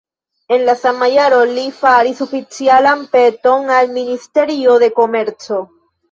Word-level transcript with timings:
En 0.55 0.61
la 0.67 0.73
sama 0.83 1.07
jaro 1.15 1.41
li 1.49 1.65
faris 1.81 2.23
oficialan 2.25 3.03
peton 3.15 3.67
al 3.75 3.91
Ministerio 3.99 4.79
de 4.85 4.89
Komerco. 5.01 5.61